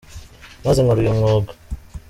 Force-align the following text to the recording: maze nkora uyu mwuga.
maze 0.63 0.79
nkora 0.81 0.99
uyu 1.01 1.17
mwuga. 1.17 1.51